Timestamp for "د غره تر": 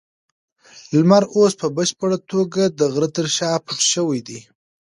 2.79-3.27